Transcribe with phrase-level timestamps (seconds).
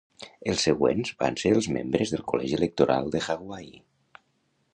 [0.51, 3.73] Els següents van ser els membres del Col·legi Electoral de Hawaii.